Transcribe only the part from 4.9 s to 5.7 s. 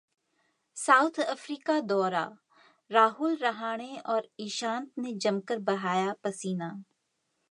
ने जमकर